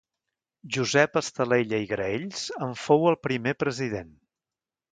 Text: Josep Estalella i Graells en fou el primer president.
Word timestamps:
Josep 0.77 1.19
Estalella 1.21 1.81
i 1.83 1.85
Graells 1.93 2.47
en 2.69 2.73
fou 2.87 3.05
el 3.13 3.21
primer 3.29 3.57
president. 3.65 4.13